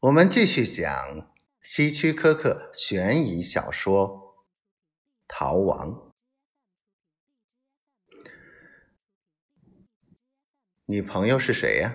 [0.00, 1.30] 我们继续讲
[1.60, 4.08] 希区柯克悬疑小说
[5.28, 6.14] 《逃亡》。
[10.86, 11.94] 你朋友是谁呀？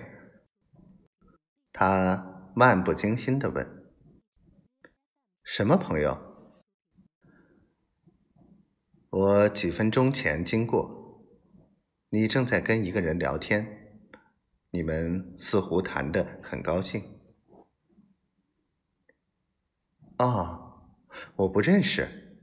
[1.74, 3.92] 他漫不经心的问。
[5.44, 6.16] 什么朋友？
[9.10, 11.26] 我几分钟前经过，
[12.10, 14.00] 你正在跟一个人聊天，
[14.70, 17.15] 你们似乎谈得很高兴。
[20.18, 20.88] 哦，
[21.36, 22.38] 我不认识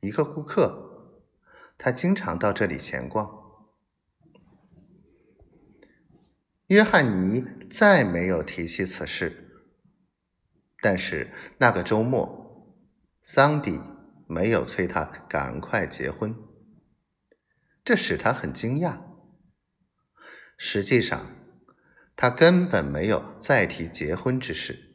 [0.00, 1.22] 一个顾客，
[1.76, 3.38] 他经常到这里闲逛。
[6.68, 9.64] 约翰尼再没有提起此事，
[10.80, 12.74] 但是那个周末，
[13.22, 13.80] 桑迪
[14.26, 16.34] 没有催他赶快结婚，
[17.84, 18.98] 这使他很惊讶。
[20.56, 21.26] 实际上，
[22.14, 24.89] 他根本没有再提结婚之事。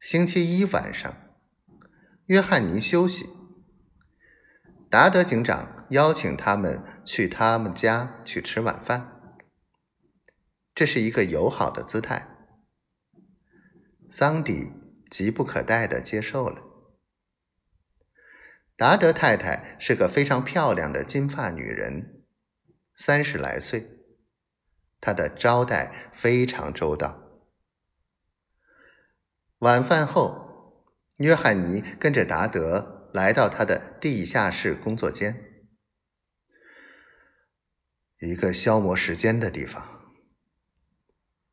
[0.00, 1.12] 星期一晚上，
[2.26, 3.28] 约翰尼休息。
[4.88, 9.32] 达德警长邀请他们去他们家去吃晚饭，
[10.72, 12.28] 这是一个友好的姿态。
[14.08, 14.70] 桑迪
[15.10, 16.62] 急不可待的接受了。
[18.76, 22.22] 达德太太是个非常漂亮的金发女人，
[22.94, 23.98] 三十来岁，
[25.00, 27.27] 她的招待非常周到。
[29.58, 30.84] 晚饭后，
[31.16, 35.66] 约翰尼跟着达德来到他的地下室工作间，
[38.20, 40.14] 一个消磨时间的地方。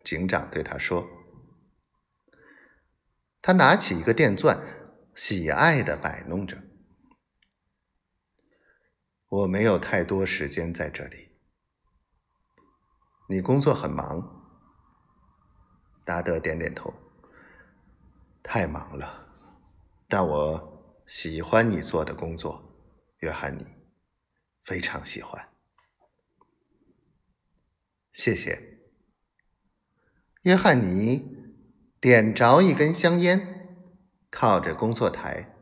[0.04, 1.08] 警长对他说
[3.42, 4.62] ：“他拿起一个电钻，
[5.16, 6.62] 喜爱的摆弄着。
[9.28, 11.32] 我没有太多时间在这里。
[13.30, 14.46] 你工作很忙。”
[16.06, 16.94] 达德点点头。
[18.48, 19.28] 太忙了，
[20.08, 22.80] 但我喜欢你做的工作，
[23.18, 23.66] 约翰尼，
[24.64, 25.50] 非常喜欢。
[28.14, 28.80] 谢谢。
[30.44, 31.58] 约翰尼
[32.00, 33.76] 点着一根香烟，
[34.30, 35.58] 靠着工作台。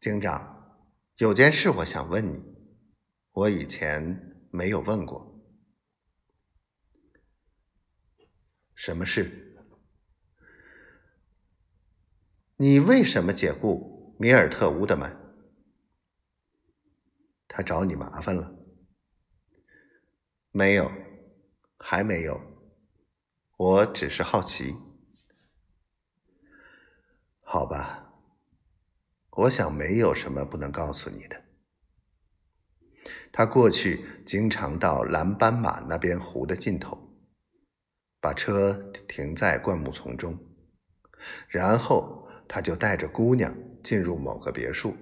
[0.00, 2.42] 警长，有件事我想问你，
[3.30, 5.38] 我以前没有问过。
[8.74, 9.53] 什么事？
[12.64, 15.14] 你为什么解雇米尔特·乌德曼？
[17.46, 18.56] 他找你麻烦了？
[20.50, 20.90] 没有，
[21.76, 22.40] 还没有。
[23.58, 24.74] 我只是好奇。
[27.42, 28.14] 好吧，
[29.32, 31.44] 我想没有什么不能告诉你的。
[33.30, 37.14] 他过去经常到蓝斑马那边湖的尽头，
[38.22, 40.38] 把车停在灌木丛中，
[41.46, 42.23] 然后。
[42.54, 44.96] 他就带着姑娘进入某个别墅，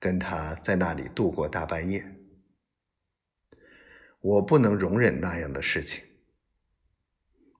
[0.00, 2.04] 跟他在那里度过大半夜。
[4.20, 6.02] 我不能容忍那样的事情。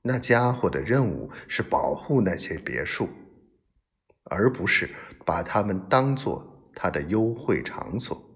[0.03, 3.09] 那家伙的任务是保护那些别墅，
[4.25, 4.93] 而不是
[5.25, 8.34] 把他们当做他的幽会场所。